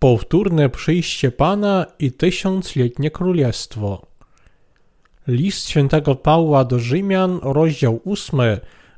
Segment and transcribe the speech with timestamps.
[0.00, 4.06] Powtórne przyjście Pana i tysiącletnie królestwo.
[5.26, 8.40] List świętego Pawła do Rzymian, rozdział 8,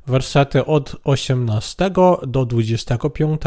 [0.06, 1.90] wersety od 18
[2.26, 3.42] do 25.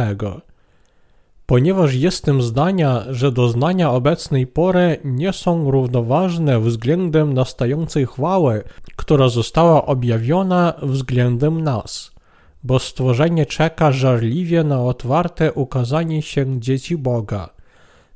[1.45, 8.63] Ponieważ jestem zdania, że doznania obecnej pory nie są równoważne względem nastającej chwały,
[8.95, 12.14] która została objawiona względem nas,
[12.65, 17.49] bo stworzenie czeka żarliwie na otwarte ukazanie się dzieci Boga.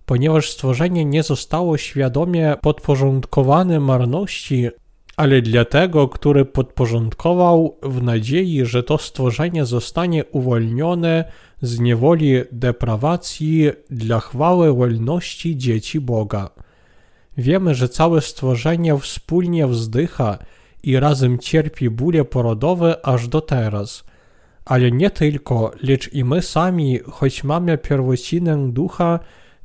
[0.05, 4.70] Ponieważ stworzenie nie zostało świadomie podporządkowane marności,
[5.17, 11.26] ale dla tego, który podporządkował w nadziei, że to stworzenie zostanie uwolnione
[11.62, 16.49] z niewoli deprawacji dla chwały wolności dzieci Boga.
[17.38, 20.38] Wiemy, że całe stworzenie wspólnie wzdycha
[20.84, 24.09] i razem cierpi bóle porodowe aż do teraz.
[24.70, 29.20] Ale nie tylko, lecz i my sami, choć mamy pierwocinę ducha,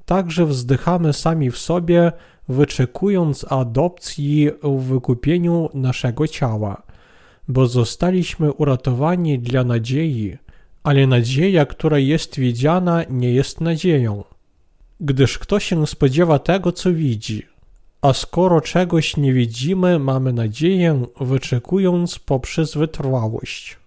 [0.05, 2.12] także wzdychamy sami w sobie,
[2.48, 6.83] wyczekując adopcji w wykupieniu naszego ciała,
[7.48, 10.36] bo zostaliśmy uratowani dla nadziei,
[10.83, 14.24] ale nadzieja, która jest widziana, nie jest nadzieją.
[15.00, 17.42] Gdyż kto się spodziewa tego, co widzi?
[18.02, 23.83] A skoro czegoś nie widzimy, mamy nadzieję, wyczekując poprzez wytrwałość.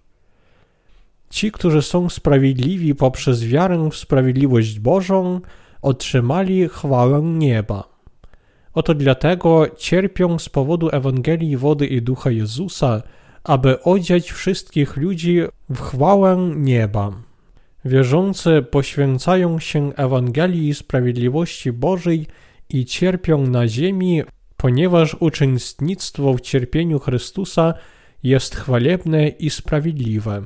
[1.29, 5.41] Ci, którzy są sprawiedliwi poprzez wiarę w sprawiedliwość Bożą,
[5.81, 7.97] otrzymali chwałę nieba.
[8.73, 13.01] Oto dlatego cierpią z powodu Ewangelii wody i ducha Jezusa,
[13.43, 17.11] aby odziać wszystkich ludzi w chwałę nieba.
[17.85, 22.27] Wierzący poświęcają się Ewangelii Sprawiedliwości Bożej
[22.69, 24.23] i cierpią na ziemi,
[24.57, 27.73] ponieważ uczestnictwo w cierpieniu Chrystusa
[28.23, 30.45] jest chwalebne i sprawiedliwe.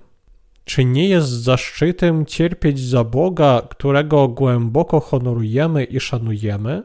[0.65, 6.83] Czy nie jest zaszczytem cierpieć za Boga, którego głęboko honorujemy i szanujemy?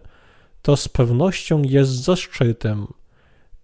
[0.63, 2.87] To z pewnością jest zaszczytem.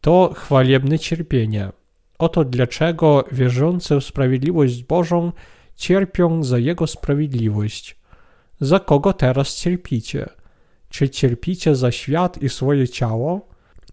[0.01, 1.73] To chwalebne cierpienie.
[2.19, 5.33] Oto dlaczego wierzący w sprawiedliwość Bożą
[5.77, 7.97] cierpią za Jego sprawiedliwość.
[8.61, 10.29] Za kogo teraz cierpicie?
[10.89, 13.49] Czy cierpicie za świat i swoje ciało?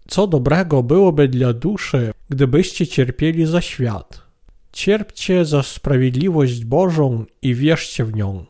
[0.07, 4.28] Co dobrego byłoby dla duszy, gdybyście cierpieli za świat?
[4.71, 8.45] Cierpcie za sprawiedliwość Bożą i wierzcie w nią.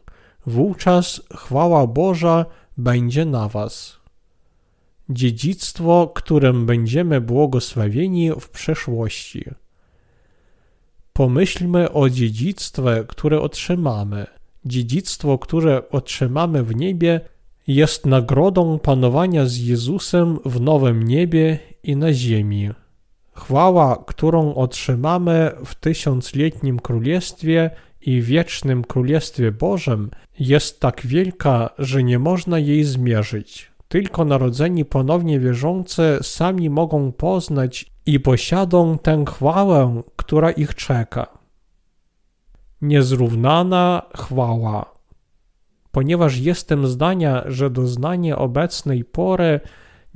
[0.46, 2.46] Wówczas chwała Boża
[2.78, 4.00] będzie na was.
[5.10, 9.46] Dziedzictwo, którym będziemy błogosławieni w przeszłości.
[11.14, 14.28] Pomyślmy o dziedzictwie, które otrzymamy.
[14.66, 17.22] Dziedzictwo, które otrzymamy w niebie,
[17.68, 22.70] jest nagrodą panowania z Jezusem w nowym niebie i na ziemi.
[23.40, 32.20] Chwała, którą otrzymamy w tysiącletnim królestwie i wiecznym królestwie Bożym, jest tak wielka, że nie
[32.20, 33.72] można jej zmierzyć.
[33.88, 41.28] Tylko narodzeni ponownie wierzący sami mogą poznać i posiadą tę chwałę, która ich czeka.
[42.82, 44.86] Niezrównana chwała.
[45.92, 49.60] Ponieważ jestem zdania, że doznanie obecnej pory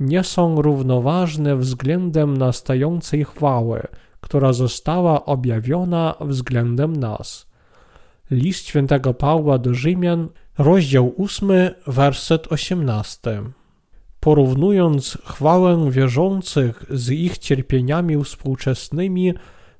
[0.00, 3.82] nie są równoważne względem nastającej chwały,
[4.20, 7.46] która została objawiona względem nas.
[8.30, 10.28] List świętego Pawła do Rzymian,
[10.58, 11.48] rozdział 8,
[11.86, 13.42] werset 18.
[14.20, 19.34] Porównując chwałę wierzących z ich cierpieniami współczesnymi,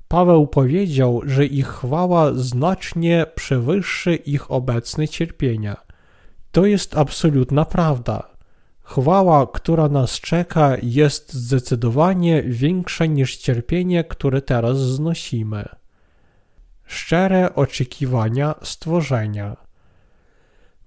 [0.07, 5.77] Paweł powiedział, że ich chwała znacznie przewyższy ich obecne cierpienia.
[6.51, 8.34] To jest absolutna prawda.
[8.85, 15.65] Chwała, która nas czeka, jest zdecydowanie większa niż cierpienie, które teraz znosimy.
[16.85, 19.57] Szczere oczekiwania stworzenia.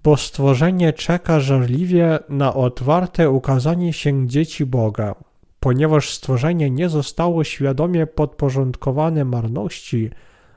[0.05, 5.15] Bo stworzenie czeka żarliwie na otwarte ukazanie się dzieci Boga,
[5.61, 10.11] ponieważ stworzenie nie zostało świadomie podporządkowane marności,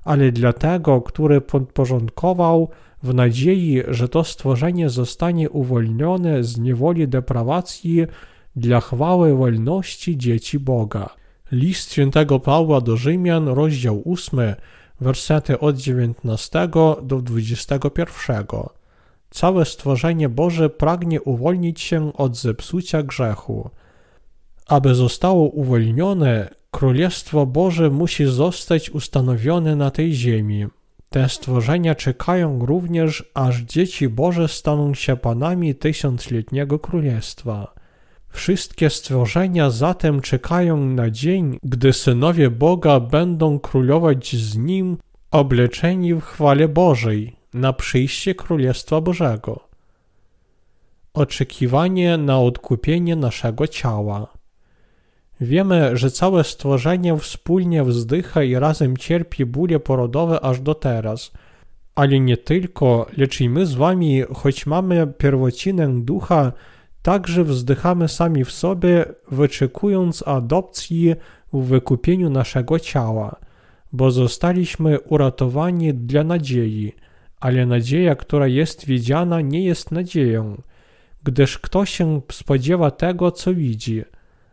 [0.03, 2.69] ale dla tego, który podporządkował
[3.03, 8.05] w nadziei, że to stworzenie zostanie uwolnione z niewoli deprawacji
[8.55, 11.09] dla chwały wolności dzieci Boga.
[11.51, 14.39] List świętego Pawła do Rzymian, rozdział 8,
[15.01, 16.67] wersety od 19
[17.03, 18.45] do 21.
[19.29, 23.69] Całe stworzenie Boże pragnie uwolnić się od zepsucia grzechu.
[24.67, 30.67] Aby zostało uwolnione, Królestwo Boże musi zostać ustanowione na tej ziemi.
[31.13, 37.73] Te stworzenia czekają również, aż dzieci Boże staną się panami tysiącletniego królestwa.
[38.29, 44.97] Wszystkie stworzenia zatem czekają na dzień, gdy synowie Boga będą królować z Nim,
[45.31, 49.59] obleczeni w chwale Bożej, na przyjście Królestwa Bożego.
[51.13, 54.27] oczekiwanie na odkupienie naszego ciała.
[55.41, 61.31] Wiemy, że całe stworzenie wspólnie wzdycha i razem cierpi bóle porodowe aż do teraz.
[61.95, 66.51] Ale nie tylko, lecz i my z wami, choć mamy pierwocinę ducha,
[67.01, 71.15] także wzdychamy sami w sobie, wyczekując adopcji
[71.53, 73.35] w wykupieniu naszego ciała,
[73.91, 76.91] bo zostaliśmy uratowani dla nadziei,
[77.39, 80.61] ale nadzieja, która jest widziana, nie jest nadzieją,
[81.23, 84.03] gdyż kto się spodziewa tego, co widzi–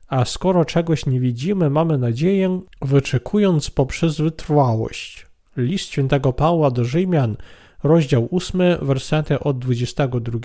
[0.09, 5.27] a skoro czegoś nie widzimy, mamy nadzieję, wyczekując poprzez wytrwałość.
[5.57, 7.37] List świętego Pawła do Rzymian,
[7.83, 10.39] rozdział 8, wersety od 22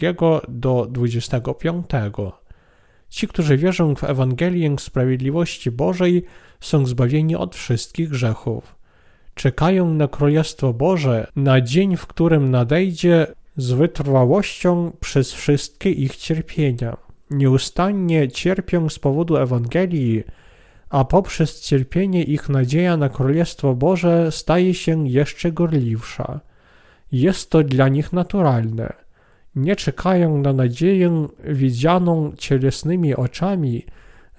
[0.48, 1.86] do 25.
[3.10, 6.26] Ci, którzy wierzą w Ewangelię sprawiedliwości Bożej,
[6.60, 8.76] są zbawieni od wszystkich grzechów.
[9.34, 13.28] Czekają na Królestwo Boże, na dzień, w którym nadejdzie
[13.58, 20.24] z wytrwałością przez wszystkie ich cierpienia nieustannie cierpią z powodu Ewangelii,
[20.90, 26.40] a poprzez cierpienie ich nadzieja na Królestwo Boże staje się jeszcze gorliwsza.
[27.12, 28.94] Jest to dla nich naturalne.
[29.56, 33.86] Nie czekają na nadzieję widzianą cielesnymi oczami,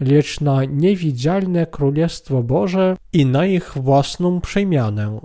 [0.01, 5.21] lecz na niewidzialne Królestwo Boże i na ich własną przemianę.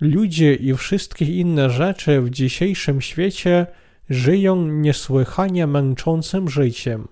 [0.00, 3.66] Ludzie i wszystkie inne rzeczy w dzisiejszym świecie–
[4.10, 7.08] żyją niesłychanie męczącym życiem.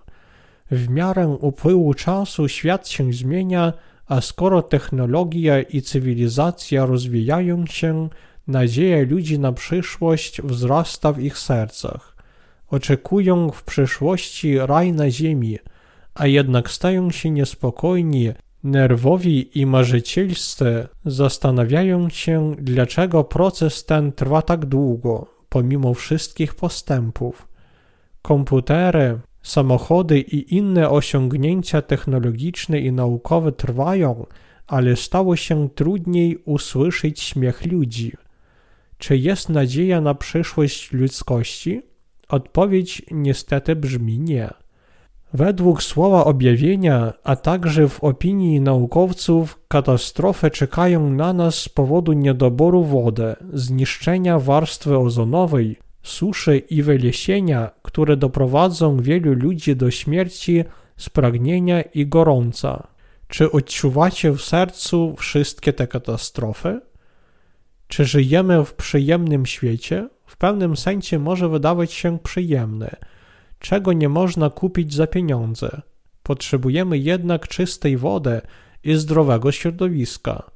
[0.71, 3.73] W miarę upływu czasu świat się zmienia,
[4.07, 8.09] a skoro technologia i cywilizacja rozwijają się,
[8.47, 12.17] nadzieja ludzi na przyszłość wzrasta w ich sercach.
[12.69, 15.59] Oczekują w przyszłości raj na ziemi,
[16.15, 18.33] a jednak stają się niespokojni,
[18.65, 27.49] nerwowi i marzycielscy, zastanawiają się, dlaczego proces ten trwa tak długo pomimo wszystkich postępów.
[28.23, 34.27] Komputery, samochody i inne osiągnięcia technologiczne i naukowe trwają,
[34.67, 38.13] ale stało się trudniej usłyszeć śmiech ludzi.
[38.99, 41.83] Czy jest nadzieja na przyszłość ludzkości?
[42.29, 44.51] Odpowiedź niestety brzmi nie.
[45.35, 52.85] Według słowa objawienia, a także w opinii naukowców, katastrofy czekają na nas z powodu niedoboru
[52.85, 60.65] wody, zniszczenia warstwy ozonowej, suszy i wylesienia, które doprowadzą wielu ludzi do śmierci,
[60.97, 62.87] spragnienia i gorąca.
[63.29, 66.81] Czy odczuwacie w sercu wszystkie te katastrofy?
[67.89, 70.09] Czy żyjemy w przyjemnym świecie?
[70.27, 72.91] W pewnym sensie może wydawać się przyjemny–
[73.63, 75.83] czego nie można kupić za pieniądze.
[76.23, 78.41] Potrzebujemy jednak czystej wody
[78.85, 80.51] i zdrowego środowiska.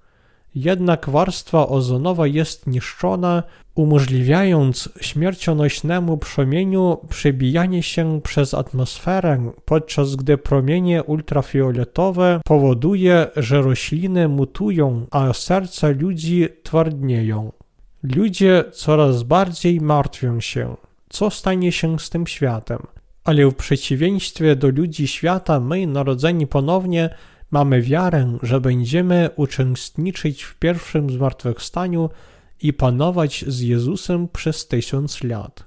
[0.55, 3.43] Jednak warstwa ozonowa jest niszczona,
[3.75, 15.07] umożliwiając śmiercionośnemu promieniu przebijanie się przez atmosferę, podczas gdy promienie ultrafioletowe powoduje, że rośliny mutują,
[15.11, 17.53] a serca ludzi twardnieją.
[18.03, 20.77] Ludzie coraz bardziej martwią się,
[21.09, 22.96] co stanie się z tym światem
[23.27, 27.11] ale w przeciwieństwie do ludzi świata, my, narodzeni ponownie,
[27.51, 32.11] mamy wiarę, że będziemy uczestniczyć w pierwszym zmartwychwstaniu
[32.63, 35.65] i panować z Jezusem przez tysiąc lat.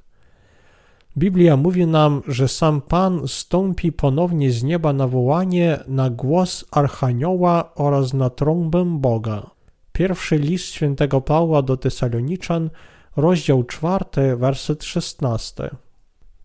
[1.18, 7.75] Biblia mówi nam, że sam Pan stąpi ponownie z nieba na wołanie, na głos Archanioła
[7.75, 9.50] oraz na trąbę Boga.
[9.92, 12.70] Pierwszy list świętego Pawła do Tesaloniczan,
[13.16, 15.70] rozdział 4, werset 16.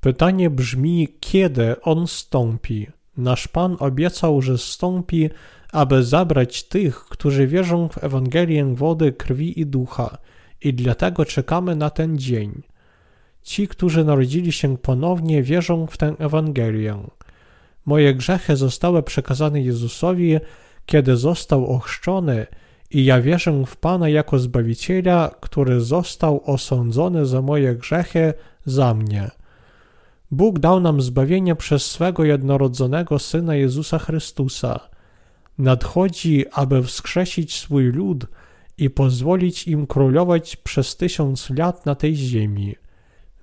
[0.04, 2.86] Pytanie brzmi, kiedy on stąpi.
[3.16, 5.30] Nasz Pan obiecał, że stąpi,
[5.72, 10.18] aby zabrać tych, którzy wierzą w Ewangelię wody, krwi i ducha,
[10.60, 12.62] i dlatego czekamy na ten dzień.
[13.42, 16.98] Ci, którzy narodzili się ponownie, wierzą w tę Ewangelię.
[17.86, 20.38] Moje grzechy zostały przekazane Jezusowi,
[20.86, 22.46] kiedy został ochrzczony,
[22.90, 28.34] i ja wierzę w Pana jako Zbawiciela, który został osądzony za moje grzechy
[28.64, 29.30] za mnie.
[30.34, 34.80] Bóg dał nam zbawienie przez swego jednorodzonego Syna Jezusa Chrystusa.
[35.58, 38.26] Nadchodzi, aby wskrzesić swój lud
[38.78, 42.74] i pozwolić im królować przez tysiąc lat na tej ziemi.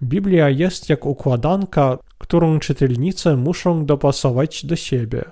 [0.04, 5.24] Biblia jest jak układanka, którą czytelnicy muszą dopasować do siebie.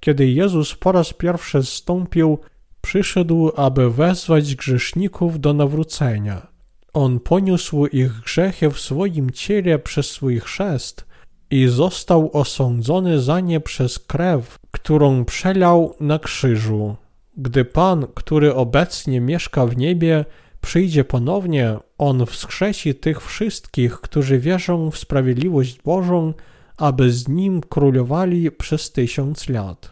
[0.00, 2.38] Kiedy Jezus po raz pierwszy zstąpił,
[2.80, 6.49] przyszedł, aby wezwać grzeszników do nawrócenia.
[6.92, 11.04] On poniósł ich grzechy w swoim ciele przez swój chrzest
[11.50, 16.96] i został osądzony za nie przez krew, którą przelał na krzyżu.
[17.36, 20.24] Gdy Pan, który obecnie mieszka w niebie,
[20.60, 26.32] przyjdzie ponownie, On wskrzesi tych wszystkich, którzy wierzą w sprawiedliwość Bożą
[26.80, 29.90] aby z nim królowali przez tysiąc lat.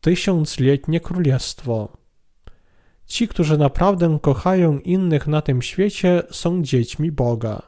[0.00, 1.97] Tysiącletnie królestwo.
[3.08, 7.62] Ci, którzy naprawdę kochają innych na tym świecie, są dziećmi Boga.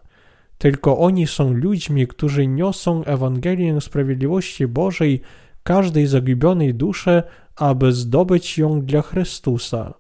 [0.59, 5.21] Tylko oni są ludźmi, którzy niosą Ewangelię Sprawiedliwości Bożej
[5.63, 7.23] każdej zagubionej duszy,
[7.57, 9.95] aby zdobyć ją dla Chrystusa.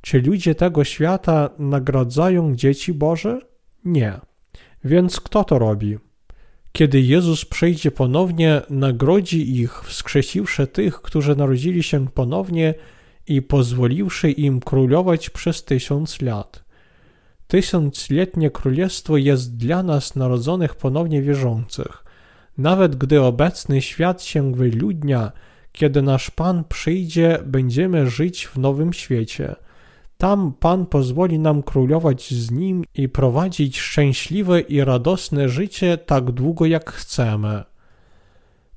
[0.00, 3.40] Czy ludzie tego świata nagradzają dzieci Boże?
[3.84, 4.20] Nie.
[4.84, 5.98] Więc kto to robi?
[6.72, 12.74] Kiedy Jezus przyjdzie ponownie, nagrodzi ich, wskrzesiwszy tych, którzy narodzili się ponownie
[13.26, 16.64] i pozwoliwszy im królować przez tysiąc lat.
[17.46, 22.04] Tysiącletnie królestwo jest dla nas narodzonych ponownie wierzących.
[22.58, 25.32] Nawet gdy obecny świat się wyludnia,
[25.72, 29.54] kiedy nasz Pan przyjdzie, będziemy żyć w nowym świecie.
[30.18, 36.66] Tam Pan pozwoli nam królować z Nim i prowadzić szczęśliwe i radosne życie tak długo
[36.66, 37.64] jak chcemy.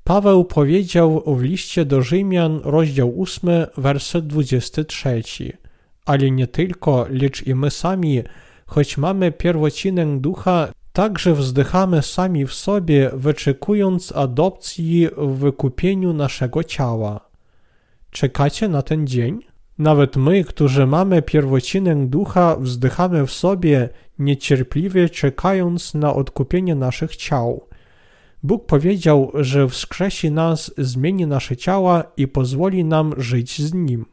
[0.06, 5.22] Paweł powiedział w liście do Rzymian, rozdział 8, werset 23.
[6.04, 8.22] Ale nie tylko, lecz i my sami,
[8.66, 17.20] choć mamy pierwocinę ducha, także wzdychamy sami w sobie, wyczekując adopcji w wykupieniu naszego ciała.
[18.10, 19.40] Czekacie na ten dzień?
[19.78, 27.68] Nawet my, którzy mamy pierwocinę ducha, wzdychamy w sobie, niecierpliwie czekając na odkupienie naszych ciał.
[28.46, 34.06] Bóg powiedział, że wskrzesi nas, zmieni nasze ciała i pozwoli nam żyć z Nim.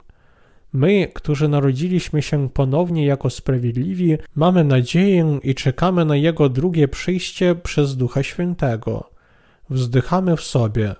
[0.73, 7.55] My, którzy narodziliśmy się ponownie jako sprawiedliwi, mamy nadzieję i czekamy na Jego drugie przyjście
[7.55, 9.09] przez Ducha Świętego.
[9.69, 10.95] Wzdychamy w sobie.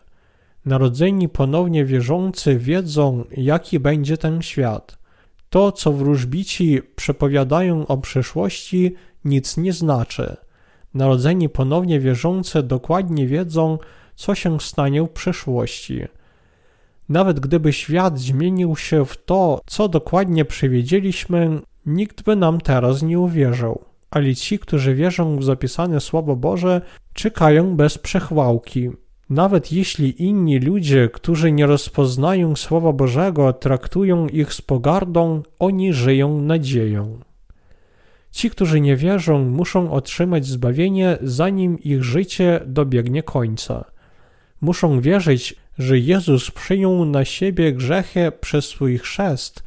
[0.66, 4.98] Narodzeni ponownie wierzący wiedzą, jaki będzie ten świat.
[5.50, 10.36] To, co wróżbici przepowiadają o przyszłości, nic nie znaczy.
[10.94, 13.78] Narodzeni ponownie wierzący dokładnie wiedzą,
[14.16, 16.02] co się stanie w przyszłości.
[17.10, 23.20] Nawet gdyby świat zmienił się w to, co dokładnie przewidzieliśmy, nikt by nam teraz nie
[23.20, 23.80] uwierzył.
[24.12, 26.82] Ale ci, którzy wierzą w zapisane Słowo Boże,
[27.14, 28.90] czekają bez przechwałki.
[29.30, 36.42] Nawet jeśli inni ludzie, którzy nie rozpoznają Słowa Bożego, traktują ich z pogardą, oni żyją
[36.42, 37.20] nadzieją.
[38.34, 43.86] Ci, którzy nie wierzą, muszą otrzymać zbawienie, zanim ich życie dobiegnie końca.
[44.62, 49.64] Muszą wierzyć, że Jezus przyjął na siebie grzechy przez swój chrzest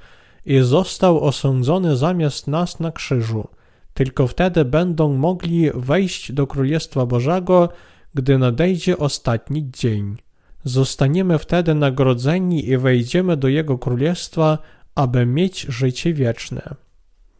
[0.46, 3.48] i został osądzony zamiast nas na krzyżu.
[3.94, 7.68] Tylko wtedy będą mogli wejść do Królestwa Bożego,
[8.14, 10.16] gdy nadejdzie ostatni dzień.
[10.64, 14.58] Zostaniemy wtedy nagrodzeni i wejdziemy do Jego Królestwa,
[14.94, 16.85] aby mieć życie wieczne.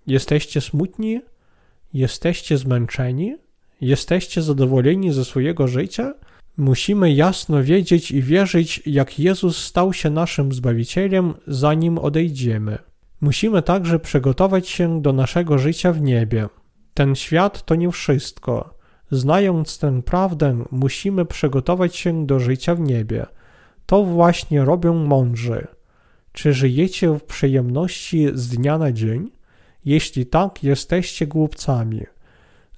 [0.06, 1.20] Jesteście smutni?
[1.94, 3.36] Jesteście zmęczeni?
[3.80, 6.14] Jesteście zadowoleni ze swojego życia?
[6.56, 12.78] Musimy jasno wiedzieć i wierzyć, jak Jezus stał się naszym Zbawicielem, zanim odejdziemy.
[13.20, 16.48] Musimy także przygotować się do naszego życia w niebie.
[16.94, 18.74] Ten świat to nie wszystko.
[19.10, 23.26] Znając tę prawdę, musimy przygotować się do życia w niebie.
[23.86, 25.66] To właśnie robią mądrzy.
[26.32, 29.35] Czy żyjecie w przyjemności z dnia na dzień?
[29.86, 32.02] Jeśli tak, jesteście głupcami.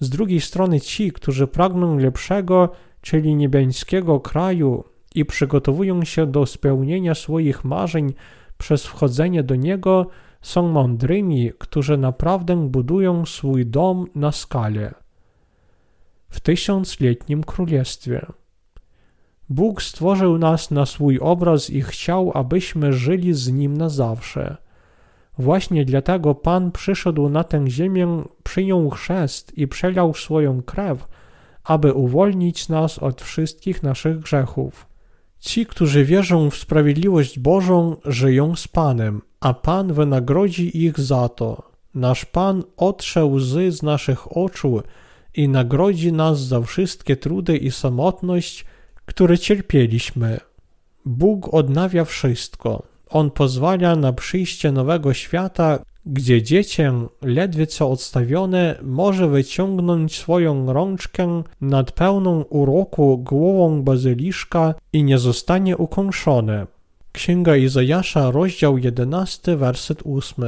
[0.00, 4.84] Z drugiej strony ci, którzy pragną lepszego, czyli niebiańskiego kraju
[5.14, 8.14] i przygotowują się do spełnienia swoich marzeń
[8.58, 10.06] przez wchodzenie do niego,
[10.42, 14.94] są mądrymi, którzy naprawdę budują swój dom na skale.
[16.28, 18.26] W tysiącletnim królestwie.
[19.48, 24.56] Bóg stworzył nas na swój obraz i chciał, abyśmy żyli z Nim na zawsze.
[25.38, 31.08] Właśnie dlatego Pan przyszedł na tę ziemię, przyjął chrzest i przelał swoją krew,
[31.64, 34.86] aby uwolnić nas od wszystkich naszych grzechów.
[35.38, 41.62] Ci, którzy wierzą w sprawiedliwość Bożą, żyją z Panem, a Pan wynagrodzi ich za to.
[41.94, 44.82] Nasz Pan otrze łzy z naszych oczu
[45.34, 48.64] i nagrodzi nas za wszystkie trudy i samotność,
[49.04, 50.40] które cierpieliśmy.
[51.04, 52.82] Bóg odnawia wszystko.
[53.10, 61.42] On pozwala na przyjście nowego świata, gdzie dziecię, ledwie co odstawione, może wyciągnąć swoją rączkę
[61.60, 66.66] nad pełną uroku głową bazyliszka i nie zostanie ukąszone.
[67.12, 70.44] Księga Izajasza, rozdział 11, werset 8.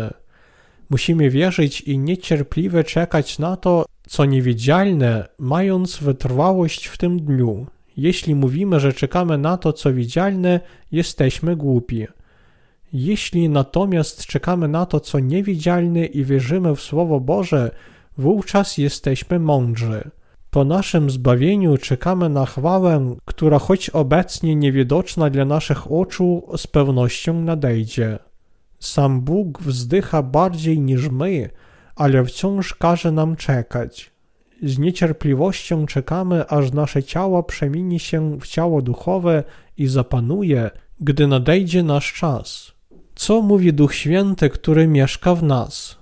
[0.91, 7.67] Musimy wierzyć i niecierpliwie czekać na to, co niewidzialne, mając wytrwałość w tym dniu.
[7.97, 10.61] Jeśli mówimy, że czekamy na to, co widzialne,
[10.93, 12.07] jesteśmy głupi.
[12.93, 17.71] Jeśli natomiast czekamy na to, co niewidzialne i wierzymy w Słowo Boże,
[18.19, 20.11] wówczas jesteśmy mądrzy.
[20.51, 27.41] Po naszym zbawieniu czekamy na chwałę, która choć obecnie niewidoczna dla naszych oczu, z pewnością
[27.41, 28.19] nadejdzie.
[28.79, 31.51] Sam Bóg wzdycha bardziej niż my,
[31.97, 34.11] ale wciąż każe nam czekać.
[34.63, 39.45] Z niecierpliwością czekamy, aż nasze ciało przemieni się w ciało duchowe
[39.77, 40.71] i zapanuje,
[41.01, 42.80] gdy nadejdzie nasz czas.
[43.21, 45.97] Co mówi Duch Święty, który mieszka w nas?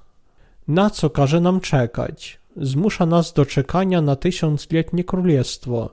[0.69, 2.41] Na co każe nam czekać?
[2.57, 5.91] Zmusza nas do czekania na tysiącletnie królestwo.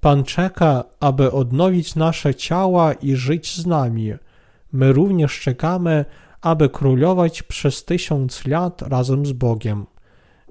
[0.00, 4.12] Pan czeka, aby odnowić nasze ciała i żyć z nami.
[4.72, 6.04] My również czekamy,
[6.40, 9.86] aby królować przez tysiąc lat razem z Bogiem.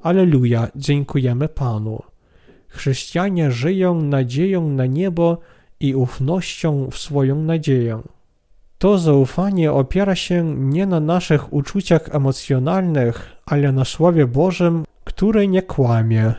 [0.02, 2.02] Aleluja, dziękujemy Panu.
[2.68, 5.38] Chrześcijanie żyją nadzieją na niebo
[5.80, 8.02] i ufnością w swoją nadzieję.
[8.82, 15.62] To zaufanie opiera się nie na naszych uczuciach emocjonalnych, ale na Słowie Bożym, które nie
[15.62, 16.34] kłamie.